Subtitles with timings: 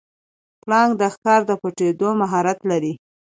[0.63, 2.93] پړانګ د ښکار د پټیدو مهارت لري.